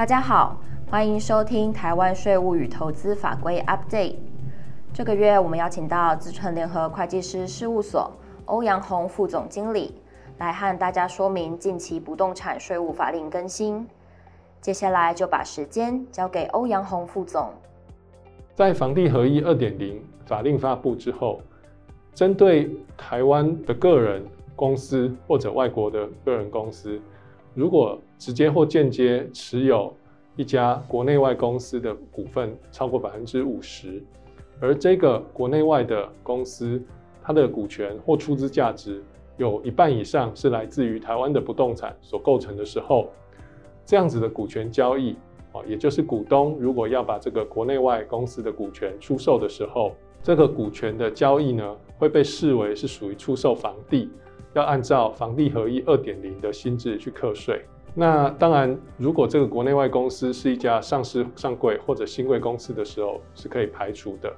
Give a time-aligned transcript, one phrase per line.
[0.00, 0.58] 大家好，
[0.90, 4.16] 欢迎收听台湾税务与投资法规 Update。
[4.94, 8.10] 这个月我们邀请到资诚联合会计师事务所
[8.46, 9.94] 欧阳宏副总经理
[10.38, 13.86] 来和大家说明近期不动产税务法令更新。
[14.62, 17.50] 接下来就把时间交给欧阳宏副总。
[18.54, 21.42] 在房地合一二点零法令发布之后，
[22.14, 24.24] 针对台湾的个人、
[24.56, 26.98] 公司或者外国的个人公司，
[27.54, 29.94] 如果直接或间接持有
[30.36, 34.02] 一家国内外公司的股份超过百分之五十，
[34.60, 36.82] 而这个国内外的公司
[37.22, 39.02] 它的股权或出资价值
[39.36, 43.08] 有一半以上是来自于台湾的不动产所构成的时候，
[43.84, 45.16] 这样子的股权交易。
[45.52, 54.08] 啊，也就是股东如果要把这个国内外公司的股权出售的时候，这个股权的交易呢，会被视为是属于出售房地，
[54.54, 57.62] 要按照房地合一二点零的新制去课税。
[57.94, 64.32] 那当然，如果这个国内外公司是一家上市上柜或者新柜公司的时候，是可以排除的。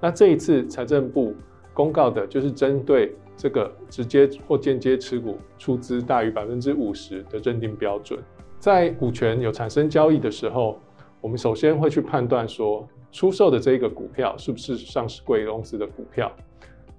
[0.00, 1.34] 那这一次财政部
[1.72, 8.18] 公告的就是针对这个直接或间接持股出资大于百分之五十的认定标准。
[8.58, 10.78] 在股权有产生交易的时候，
[11.20, 16.30] 我们首先会去判断说，出售的这一个股票是不是上市柜公司的股票。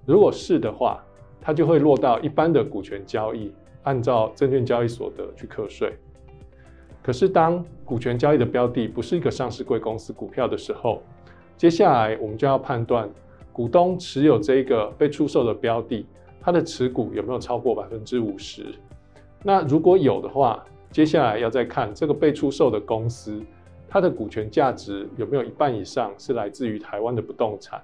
[0.06, 1.04] 如果是的话，
[1.42, 5.92] 它就会落到一般的股权交易，按照证券交易所得去课税。
[7.02, 11.02] 可是当股权交易的标的不是一个上市贵公司股票的时候，
[11.56, 13.10] 接下来我们就要判断
[13.52, 16.06] 股东持有这一个被出售的标的，
[16.40, 18.66] 它的持股有没有超过百分之五十。
[19.42, 23.42] 那如果有的话，接下来要再看这个被出售的公司，
[23.88, 27.82] 它的股权价值有没有一半以上是来自于台湾的不动产。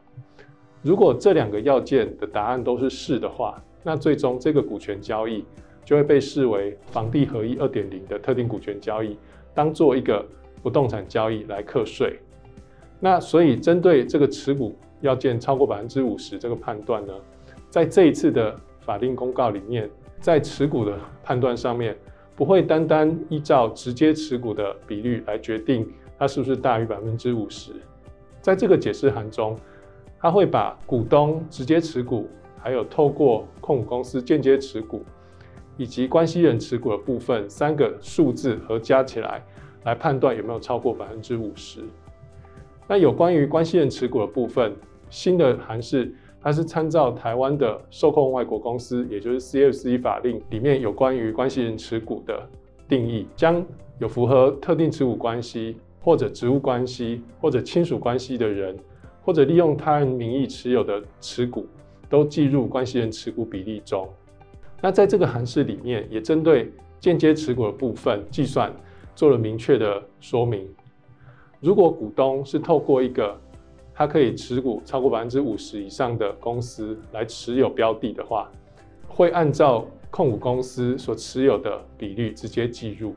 [0.82, 5.44] 如果这两个要件的答案都是是的话，那最终这个股权交易
[5.84, 9.16] 就会被视为房地合一二点零的特定股权交易，
[9.54, 10.24] 当做一个
[10.62, 12.18] 不动产交易来课税。
[13.00, 17.12] 那所以针对这个持股要件超过百分之五十这个判断呢，
[17.70, 19.88] 在这一次的法令公告里面，
[20.20, 21.96] 在持股的判断上面。
[22.36, 25.84] 不会单单依照直接持股的比率来决定
[26.16, 27.72] 它是不是大于百分之五十，
[28.40, 29.58] 在这个解释函中，
[30.20, 35.02] 它会把股东直接持股，还有透过控股公司间接持股，
[35.76, 39.42] 以及关系人持股的部分三个数字合加起来，
[39.84, 41.82] 来判断有没有超过百分之五十。
[42.86, 44.74] 那有关于关系人持股的部分，
[45.08, 46.14] 新的函释。
[46.40, 52.48] 它是参照台湾的受控外国公司，也就是 CFC 法令里面有关于关系人持股的
[52.88, 53.62] 定义，将
[53.98, 58.78] 有符合特定持股关系或者职务关系或者亲属关系的人，
[59.28, 61.66] 或者利用他人名义持有的持股，
[62.08, 64.08] 都计入关系人持股比例中。
[64.80, 68.74] 那在这个函释里面，也针对间接持股的部分计算
[69.14, 70.66] 做了明确的说明。
[71.60, 73.38] 如果股东是透过一个
[73.92, 78.50] 他可以持股超过百分之五十以上的公司来持有标的的话，
[79.06, 83.14] 会按照控股公司所持有的比率直接计入。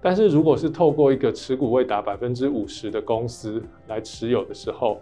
[0.00, 5.00] 但是如果是透过一个持股未达百分之五十的公司来持有的时候，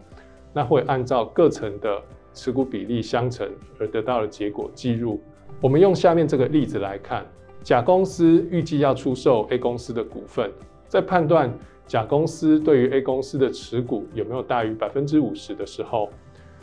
[0.56, 2.02] 那会按照各层的
[2.32, 3.46] 持股比例相乘
[3.78, 5.20] 而得到的结果计入。
[5.60, 7.26] 我们用下面这个例子来看，
[7.62, 10.50] 甲公司预计要出售 A 公司的股份，
[10.88, 11.52] 在判断。
[11.86, 16.08] 甲公司对于 A 公司的持股有没有大于百分之五十的时候，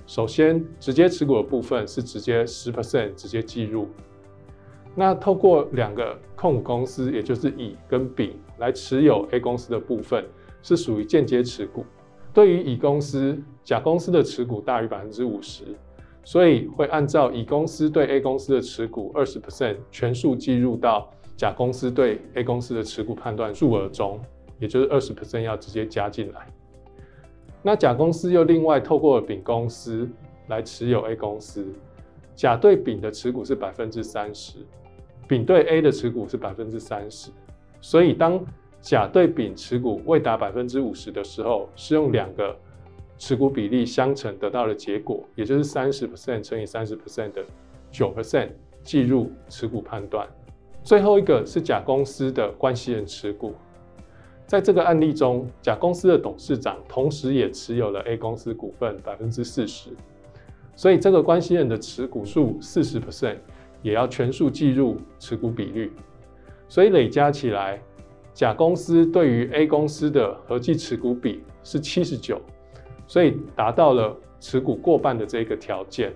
[0.08, 3.88] 首先直接持股的部分是直接十 percent 直接计入。
[4.96, 10.25] 那透过两个控股公司，也就是乙跟丙来持有 A 公司的部分，
[10.62, 11.86] 是属于间接持股。
[12.33, 15.63] 对于乙公司，甲公司的持股大于百分之五十，
[16.23, 24.19] 所以会按照乙公司对 A 公司的持股二十 percent 全数计入到甲公司对 A 公司的持股判断数额中。
[24.59, 26.47] 也就是二十 percent 要直接加进来，
[27.61, 30.07] 那甲公司又另外透过丙公司
[30.47, 31.65] 来持有 A 公司，
[32.33, 34.59] 甲对丙的持股是百分之三十，
[35.27, 37.29] 丙对 A 的持股是百分之三十，
[37.81, 38.41] 所以当
[38.83, 42.53] 甲对丙持股未达百分之五十的时候，是用两个
[43.18, 47.41] 持股比例相乘得到的结果，也就是三十 percent 乘以三十 percent 的
[47.89, 48.50] 九 percent
[48.83, 50.27] 计入持股判断。
[50.83, 53.56] 最后一个是甲公司的关系人持股。
[54.45, 59.91] 在这个案例中，甲公司的董事长同时也持有了 A 公司股份百分之四十，
[60.75, 63.38] 所以这个关系人的持股数四十 percent
[63.81, 65.94] 也要全数计入持股比率，
[66.68, 67.81] 所以累加起来，
[68.33, 72.41] 甲公司对于 A 公司的合计持股比是七十九，
[73.06, 76.12] 所以达到了持股过半的这个条件。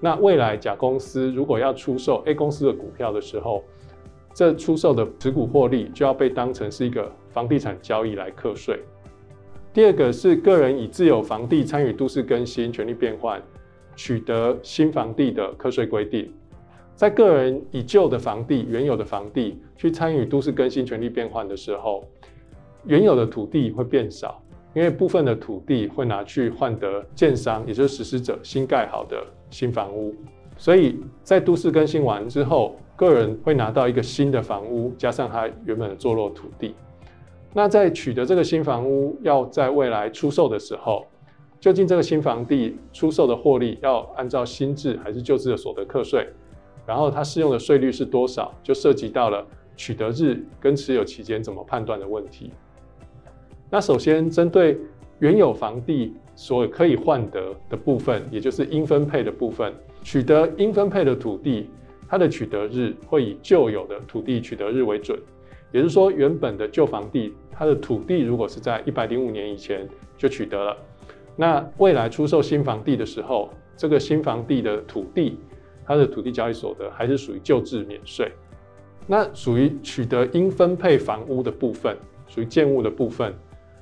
[0.00, 3.64] 那未来甲公司如果要出售 A 公司的股票的时候，
[4.34, 8.80] 这出售的持股获利就要被当成是一个房地产交易来课税。
[9.72, 13.42] 第二个是个人以自有房地参与都市更新权利变换，
[13.96, 16.32] 取得新房地的课税规定。
[17.00, 22.04] 在个人以旧的房地、原有的房地去参与都市更新权利变换的时候，
[22.84, 24.38] 原有的土地会变少，
[24.74, 29.16] 因为部分的土地会拿去换得建商，也就是实施者新盖好的
[29.48, 30.14] 新房屋。
[30.58, 36.74] 所以在都市更新完之后，个人会拿到一个新的房屋，加上他原本的坐落土地。
[37.54, 41.06] 那在取得这个新房屋，要在未来出售的时候，
[41.58, 46.28] 究竟这个新房地出售的获利要按照新制还是旧制的所得课税？
[46.86, 48.54] 然后它适用的税率是多少？
[48.62, 49.46] 就涉及到了
[49.76, 52.52] 取得日跟持有期间怎么判断的问题。
[53.70, 54.78] 那首先针对
[55.20, 59.72] 原有房地所可以换得的部分，也就是应分配的部分，
[60.02, 61.70] 取得应分配的土地，
[62.08, 65.18] 它的取得日会以旧有的土地取得日为准。
[65.72, 69.88] 也就是说，原本的旧房地，它的土地如果是在一百零五年以前
[70.18, 70.76] 就取得了，
[71.36, 75.38] 那未来出售新房地的时候，这个新房地的土地，
[75.90, 78.30] 它的土地交易所得还是属于旧制免税。
[79.08, 81.96] 那属于取得应分配房屋的部分，
[82.28, 83.34] 属于建物的部分，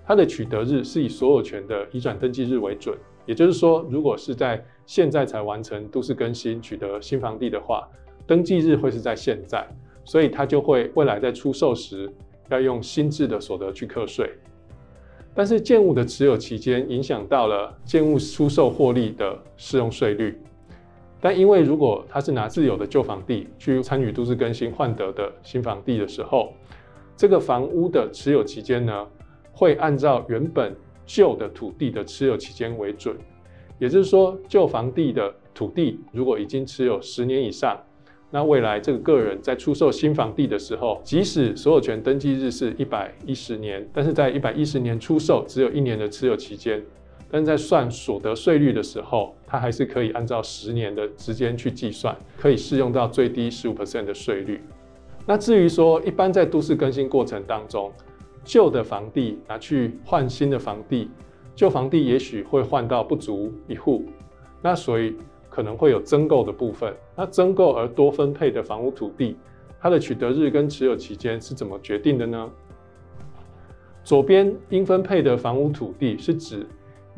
[0.07, 2.97] 它的取得日是以所有权的移转登记日为准。
[3.27, 7.87] 也就是说，如果是在现在才完成都市更新取得新房地的话，
[8.27, 9.69] 登记日会是在现在。
[10.03, 12.11] 所以它就会未来在出售时
[12.49, 14.31] 要用新制的所得去课税，
[15.35, 20.41] 但是建物的持有期间影响到了建物出售获利的适用税率。
[21.21, 26.53] 但因为如果他是拿自有的旧房地去参与都市更新换得的新房地的时候，
[27.17, 29.07] 这个房屋的持有期间呢，
[29.53, 30.75] 会按照原本
[31.05, 33.17] 旧的土地的持有期间为准。
[33.79, 37.77] 也就是说，旧房地的土地如果已经持有十年以上，
[38.31, 46.81] 那未来这个个人在出售新房地的时候，即使所有权登记日是一百一十年，但是在一百一十年出售只有一年的持有期间，
[47.31, 54.61] 但在算所得税率的时候，它还是可以按照十年的时间去计算，可以适用到最低十五 percent 的税率。
[55.27, 57.93] 那至于说一般在都市更新过程当中，
[58.45, 61.11] 旧的房地拿去换新的房地，
[61.55, 64.05] 旧房地也许会换到不足一户，
[64.63, 65.17] 那所以。
[65.51, 69.37] 可能会有增购的部分，那增购而多分配的房屋土地，
[69.81, 72.49] 它的取得日跟持有期间是怎么决定的呢？
[74.05, 76.65] 左边应分配的房屋土地是指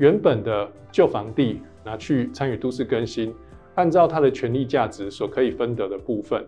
[0.01, 3.35] 原本的旧房地拿去参与都市更新，
[3.75, 6.43] 按照它的权利价值所可以分得的部分。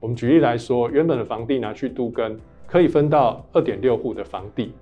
[0.00, 4.72] 我们举例来说，原本的房地拿去都更，可以分到二点六户的房地。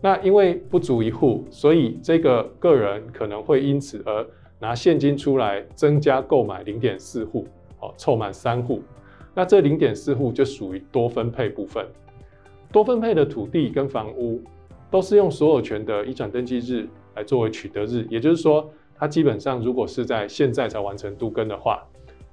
[0.00, 4.26] 那因为不足一户，所以这个个人可能会因此而
[4.58, 7.46] 拿现金出来增加购买零点四户，
[7.78, 8.82] 哦，凑满三户，
[9.32, 11.86] 那这零点四户就属于多分配部分。
[12.72, 14.42] 多分配的土地跟房屋
[14.90, 21.82] 都是用所有权的移转登记日来作为取得日，也就是说，它基本上如果是在现在才完成都更的话，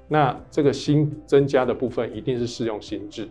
[0.08, 3.28] 那这个新增加的部分一定是适用新制。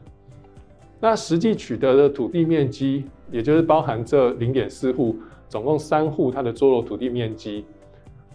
[1.01, 5.17] 那实际取得的土地面积，也就是包含这零点四户，
[5.49, 7.65] 总共三户它的坐落土地面积。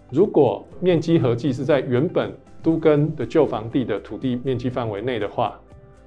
[0.10, 2.32] 如果面积合计是在原本
[2.62, 5.60] 都更的旧房地的土地面积范围内的话，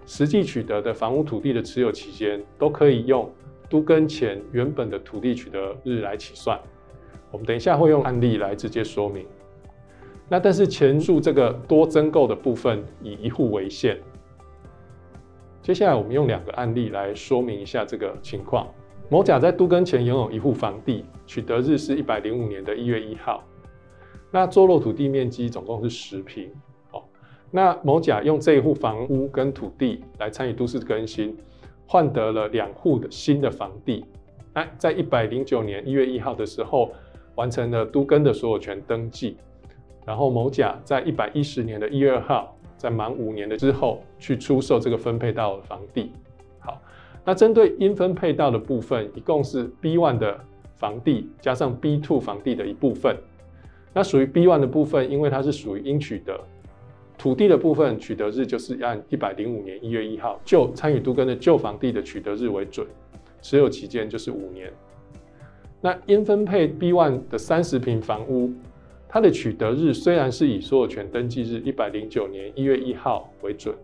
[0.06, 3.28] 实际取得的房屋土地的持有期间都可以用
[3.68, 6.58] 都更前原本的土地取得日来起算。
[7.36, 9.26] 我们等一下会用案例来直接说明。
[10.26, 13.98] 那但是前述这个多增购的部分以一户为限。
[15.60, 18.66] 接下来我们用两个案例来说明一下这个情况。
[19.10, 23.44] 某甲在都更前拥有一户房地，取得日是一百零五年的一月一号。
[24.30, 26.50] 那坐落土地面积总共是十坪，
[26.90, 27.02] 哦，
[27.50, 31.36] 那某甲用这一户房屋跟土地来参与都市更新，
[31.86, 34.06] 换得了两户的新的房地。
[34.54, 36.90] 那在一百零九年一月一号的时候，
[37.36, 39.36] 完成了都更的所有权登记。
[40.04, 46.12] 然后某甲在一百一十年的一月二号，在满五年的之后去出售这个分配到的房地。
[46.58, 46.80] 好，
[47.24, 50.38] 那针对应分配到的部分，一共是 B one 的
[50.76, 53.16] 房地加上 B two 房地的一部分。
[53.92, 56.38] 那属于 B one 的部分，因为它是属于应取得
[57.18, 62.86] 土地的部分，取得日就是按一百零五年一月一号旧参与都更的旧房地的取得日为准，
[63.42, 64.72] 持有期间就是五年。
[65.80, 68.52] 那应分配 B one 的三十坪房屋，
[69.08, 73.74] 它的取得日虽然是以所有权登记日一百零九年一月一号为准，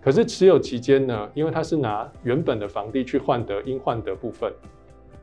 [0.00, 4.52] 可是持有期间呢，因为它是拿原本的房地去换得应换得部分。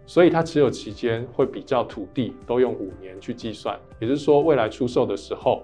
[0.05, 5.63] 所以它持有期间会比较土地都用五年去计算，也就是说未来出售的时候，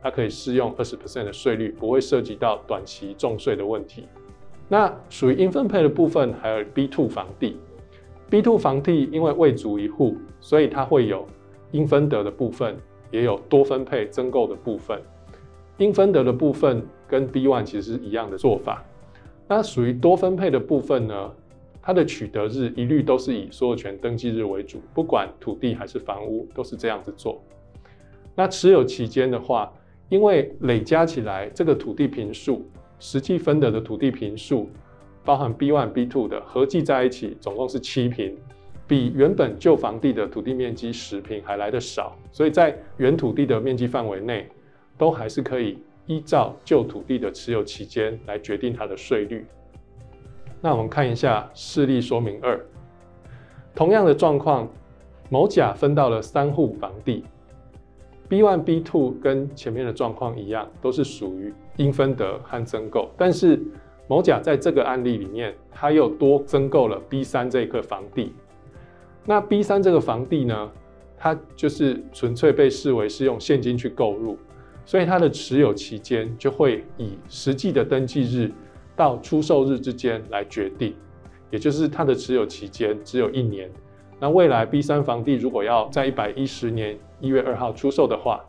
[0.00, 4.06] 它可以适用二十 percent 的税率，不会涉及到短期重税的问题。
[4.68, 7.58] 那属于应分配的部分还有 B two 房地
[8.30, 11.26] ，B two 房地因为未足一户，所以它会有
[11.72, 12.76] 应分得的部分，
[13.10, 14.98] 也有多分配增购的部分。
[15.78, 18.84] 应分得的部分跟 B one 其实是一样的做法。
[19.48, 21.32] 那属于多分配的部分呢，
[21.82, 27.42] 它的取得日一律都是以所有权登记日为主，不管土地还是房屋都是这样子做。
[28.36, 29.72] 那持有期间的话，
[30.08, 32.64] 因为累加起来这个土地坪数，
[32.98, 34.68] 实际分得的土地坪数，
[35.24, 38.36] 包含 B one、B two 的合计在一起，总共是七平，
[38.86, 44.48] 比原本旧房地的土地面积十平还来得少，所以在原土地的面积范围内，
[44.96, 49.46] 都还是可以依照旧土地的持有期间来决定它的税率。
[50.60, 52.58] 那我们看一下事例说明二，
[53.74, 54.68] 同样的状况，
[55.28, 57.24] 某甲分到了三户房地。
[58.28, 63.10] B one、B two 跟前面的状况一样，都是属于应分得和增购。
[63.16, 63.60] 但是
[64.10, 68.34] 某甲在这个案例里面，他又多增购了 B 三这一个房地。
[69.24, 70.68] 那 B 三这个房地呢，
[71.16, 74.36] 它就是纯粹被视为是用现金去购入，
[74.84, 78.50] 所以它的持有期间就会以实际的登记日
[78.96, 80.92] 到出售日之间来决定，
[81.48, 83.70] 也就是它的持有期间只有一年。
[84.18, 88.44] 那未来 B 三房地如果要在一百一十年一月二号出售的话，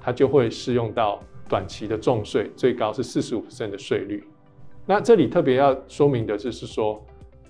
[0.00, 4.24] 它就会适用到短期的重税，最高是四十五%的税率。
[4.86, 7.04] 那这里特别要说明的就是说，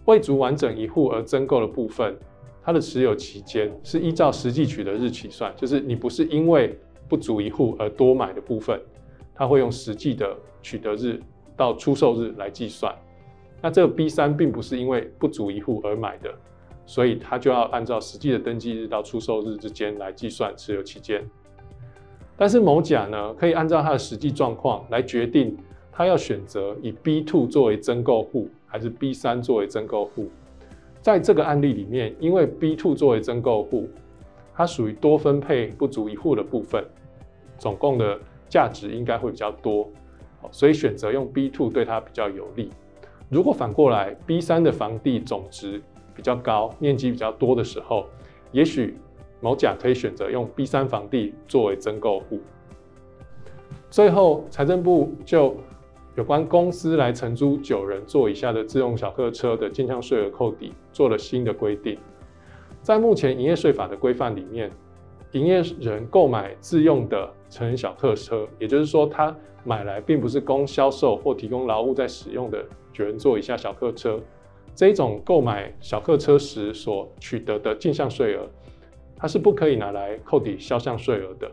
[0.06, 2.16] 未足完整一户而增购的部分，
[2.64, 6.78] 它的持有期间是依照实际取得日起算，就是你不是因为
[7.08, 8.80] 不足一户而多买的部分，
[9.34, 11.20] 它会用实际的取得日
[11.54, 12.94] 到出售日来计算。
[13.60, 16.34] 那这个 B 三并不是因为不足一户而买的。
[16.88, 21.20] 所以它就要按照实际的登记日到出售日之间来计算持有期间。
[22.36, 25.58] 但是某甲呢，可以按照他的实际状况来决定，
[25.96, 30.28] 他要选择以 B two 作为增购户，还是 B 三作为增购户。
[31.00, 33.88] 在这个案例里面，因为 B two 作为增购户，
[34.54, 36.84] 它属于多分配不足一户的部分，
[37.56, 39.90] 总共的价值应该会比较多，
[40.50, 42.68] 所以选择用 B two 对它比较有利。
[43.30, 45.80] 如果反过来，B 三的房地总值
[46.14, 48.04] 比较高，面积比较多的时候，
[48.52, 48.98] 也许
[49.40, 52.38] 某甲可以选择用 B 三房地作为增购户。
[53.88, 55.56] 最后，财政部就
[56.16, 61.98] 有关公司来承租九人座以下的自用小客车的进项税额扣抵做了新的规定。
[62.80, 64.70] 在目前营业税法的规范里面，
[65.32, 74.18] 营业人购买自用的成人小客车，也就是说，他买来并不是供销售或提供劳务在使用的九人座以下小客车。
[74.74, 78.48] 这种购买小客车时所取得的进项税额，
[79.16, 81.50] 它是不可以拿来扣抵销项税额的。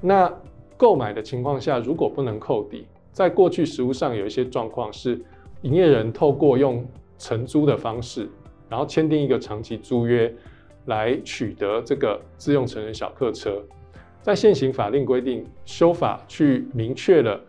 [0.00, 0.32] 那
[0.76, 5.18] 购买的情况下，如果不能扣抵，在过去实务上有一些状况是，
[5.62, 6.84] 营业人透过用
[7.16, 8.28] 承租的方式，
[8.68, 10.34] 然后签订一个长期租约，
[10.86, 13.62] 来取得这个自用成人小客车。
[14.20, 17.40] 在现行法令规定修法去明确了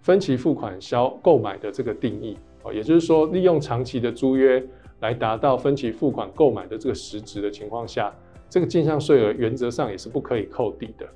[0.00, 2.72] 分期付款销购买的这个定义哦。
[2.72, 4.64] 也就是说，利用长期的租约
[5.00, 8.10] 来达到分期付款购买的这个实质的情况下，
[8.48, 11.06] 这个进项税额原则上也是不可以扣抵的。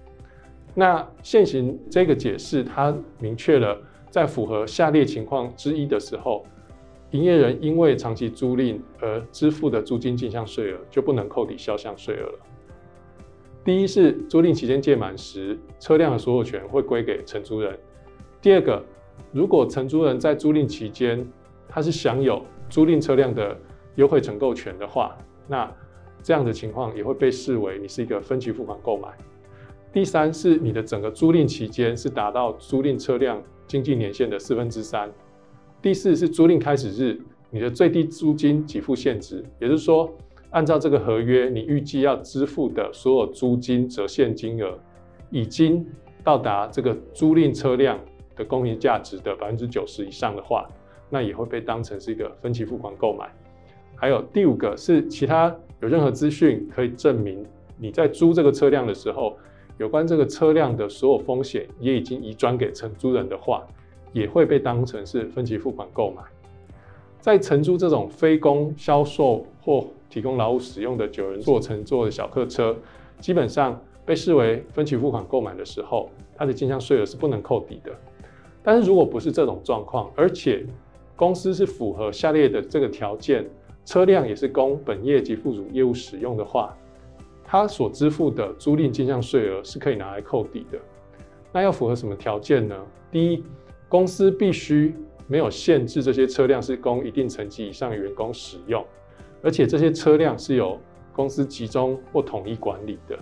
[0.74, 3.76] 那现行这个解释，它明确了
[4.10, 6.44] 在符合下列情况之一的时候，
[7.10, 12.38] 营业人因为长期租赁而支付的租金进项税额就不能扣抵销项税额了。
[13.64, 17.76] 第一是租赁期间届满时，车辆的所有权会归给承租人。
[18.40, 18.82] 第二个，
[19.32, 21.26] 如果承租人在租赁期间，
[21.68, 23.54] 他是享有租赁车辆的
[23.96, 25.70] 优惠承购权的话，那
[26.22, 29.08] 这样的情况也会被视为你是一个分期付款购买。
[29.92, 35.10] 第三是你的整个租赁期间是达到租赁车辆经济年限的四分之三。
[35.80, 37.18] 第四是租赁开始日
[37.50, 40.12] 你的最低租金给付现值，也就是说，
[40.50, 44.78] 按照这个合约，你预计要支付的所有租金折现金额
[45.30, 45.86] 已经
[46.22, 47.98] 到达这个租赁车辆
[48.36, 50.68] 的公允价值的百分之九十以上的话。
[51.10, 53.26] 那也会被当成是一个分期付款购买。
[53.96, 57.42] 还有第五个是其他有任何资讯可以证明
[57.78, 59.34] 你在租这个车辆的时候，
[59.78, 63.64] 有关这个车辆的所有风险也已经移转给承租人的话，
[64.12, 66.22] 也会被当成是分期付款购买。
[67.20, 72.76] 在承租这种非公销售或提供劳务使用的九人座乘坐的小客车，
[73.20, 77.92] 基本上被视为分期付款购买的时候，它的进项税额是不能扣抵的。
[78.62, 80.66] 但是如果不是这种状况，而且
[81.14, 83.48] 公司是符合下列的这个条件，
[83.84, 86.76] 车辆也是供本业及附属业务使用的话，
[87.50, 90.78] 他所支付的租赁进项税额是可以拿来扣抵的。
[91.50, 92.76] 那要符合什么条件呢？
[93.10, 93.42] 第一，
[93.88, 94.94] 公司必须
[95.26, 98.84] 没有限制这些车辆是供一定层级以上的员工使用，
[99.42, 100.78] 而且这些车辆是由
[101.10, 103.18] 公司集中或统一管理的。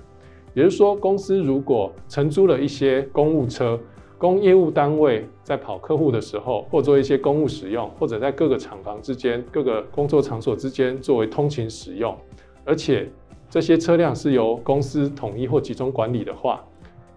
[0.54, 3.78] 也就是说，公司如果承租了一些公务车，
[4.18, 12.16] 供业务单位在跑客户的时候，或做一些公务使用，或者在各个厂房之间、各个工作场所之间作为通勤使用，
[12.64, 13.08] 而且
[13.48, 16.64] 这些车辆是由公司统一或集中管理的话，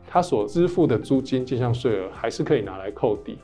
[0.07, 3.37] 他所支付的租金进项税额还是可以拿来扣抵。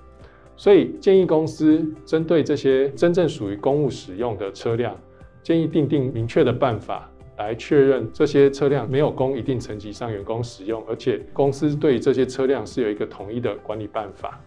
[0.55, 4.95] 所以建议公司针对这些真正属于公务使用的车辆，
[5.43, 7.09] 建议订定明确的办法。
[7.37, 14.39] 来确认这些车辆没有供一定层级上员工使用，而且公司对这些车辆是有一个统一的管理办法。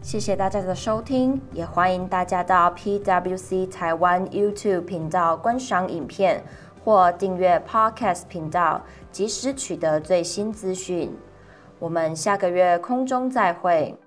[0.00, 6.42] 谢谢大家的收听，也欢迎大家到 PWC 台湾 YouTube 频道观赏影片
[6.86, 11.12] 或订阅 Podcast 频道，及时取得最新资讯。
[11.80, 13.98] 我们下个月空中再会。